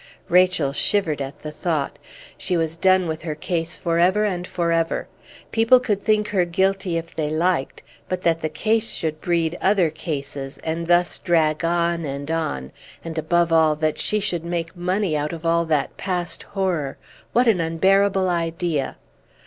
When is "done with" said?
2.75-3.21